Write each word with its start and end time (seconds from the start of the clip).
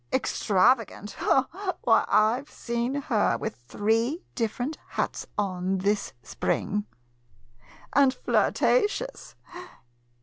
Extrava 0.11 0.83
gant?— 0.83 1.11
why, 1.83 2.03
I 2.07 2.41
Ve 2.43 2.51
seen 2.51 2.95
her 3.03 3.37
with 3.37 3.55
three 3.55 4.23
differ 4.33 4.63
ent 4.63 4.79
hats 4.87 5.27
on 5.37 5.77
this 5.77 6.13
spring! 6.23 6.85
And 7.93 8.11
flirtatious! 8.11 9.35